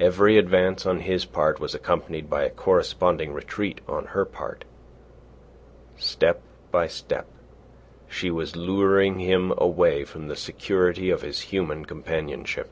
Every 0.00 0.38
advance 0.38 0.86
on 0.86 1.00
his 1.00 1.26
part 1.26 1.60
was 1.60 1.74
accompanied 1.74 2.30
by 2.30 2.44
a 2.44 2.48
corresponding 2.48 3.34
retreat 3.34 3.82
on 3.86 4.06
her 4.06 4.24
part. 4.24 4.64
Step 5.98 6.40
by 6.72 6.86
step 6.86 7.26
she 8.08 8.30
was 8.30 8.56
luring 8.56 9.18
him 9.18 9.52
away 9.58 10.06
from 10.06 10.28
the 10.28 10.34
security 10.34 11.10
of 11.10 11.20
his 11.20 11.42
human 11.52 11.84
companionship. 11.84 12.70